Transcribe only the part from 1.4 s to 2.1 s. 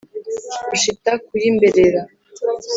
y' imberera